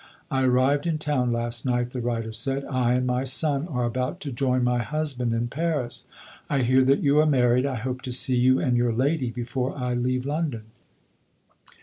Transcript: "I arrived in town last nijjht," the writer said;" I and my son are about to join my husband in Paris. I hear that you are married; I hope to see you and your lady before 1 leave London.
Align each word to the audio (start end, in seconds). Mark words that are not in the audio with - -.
"I 0.31 0.41
arrived 0.45 0.87
in 0.87 0.97
town 0.97 1.31
last 1.31 1.63
nijjht," 1.63 1.91
the 1.91 2.01
writer 2.01 2.33
said;" 2.33 2.63
I 2.71 2.93
and 2.95 3.05
my 3.05 3.23
son 3.23 3.67
are 3.67 3.83
about 3.83 4.19
to 4.21 4.31
join 4.31 4.63
my 4.63 4.79
husband 4.79 5.31
in 5.31 5.47
Paris. 5.47 6.07
I 6.49 6.63
hear 6.63 6.83
that 6.85 7.03
you 7.03 7.19
are 7.19 7.27
married; 7.27 7.67
I 7.67 7.75
hope 7.75 8.01
to 8.01 8.11
see 8.11 8.35
you 8.35 8.59
and 8.59 8.75
your 8.75 8.93
lady 8.93 9.29
before 9.29 9.73
1 9.73 10.01
leave 10.01 10.25
London. 10.25 10.63